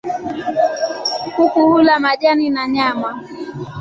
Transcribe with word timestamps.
Kuku 1.35 1.61
hula 1.71 1.99
majani 1.99 2.49
na 2.49 2.67
nyama. 2.67 3.23